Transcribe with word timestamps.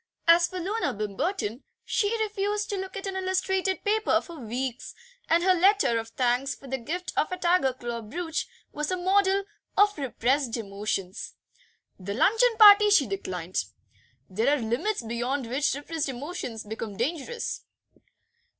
As 0.27 0.47
for 0.47 0.59
Loona 0.59 0.95
Bimberton, 0.95 1.61
she 1.85 2.11
refused 2.23 2.71
to 2.71 2.75
look 2.75 2.97
at 2.97 3.05
an 3.05 3.15
illustrated 3.15 3.83
paper 3.83 4.19
for 4.19 4.39
weeks, 4.39 4.95
and 5.29 5.43
her 5.43 5.53
letter 5.53 5.99
of 5.99 6.07
thanks 6.09 6.55
for 6.55 6.65
the 6.67 6.79
gift 6.79 7.13
of 7.15 7.31
a 7.31 7.37
tiger 7.37 7.71
claw 7.71 8.01
brooch 8.01 8.47
was 8.71 8.89
a 8.89 8.97
model 8.97 9.43
of 9.77 9.95
repressed 9.99 10.57
emotions. 10.57 11.35
The 11.99 12.15
luncheon 12.15 12.57
party 12.57 12.89
she 12.89 13.05
declined; 13.05 13.63
there 14.27 14.57
are 14.57 14.59
limits 14.59 15.03
beyond 15.03 15.45
which 15.47 15.75
repressed 15.75 16.09
emotions 16.09 16.63
become 16.63 16.97
dangerous. 16.97 17.61